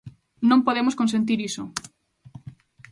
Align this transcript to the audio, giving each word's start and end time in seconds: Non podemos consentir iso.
Non 0.49 0.65
podemos 0.65 0.97
consentir 1.01 1.39
iso. 1.49 1.63